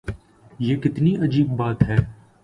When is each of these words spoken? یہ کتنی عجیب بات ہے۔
یہ 0.59 0.75
کتنی 0.75 1.15
عجیب 1.15 1.47
بات 1.49 1.83
ہے۔ 1.83 1.95